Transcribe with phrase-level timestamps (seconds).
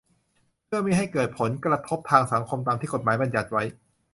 [0.65, 3.63] เพื่อมิให้เกิดผลกระทบทางสังคมตามที่กฎหมายบัญญัติไว้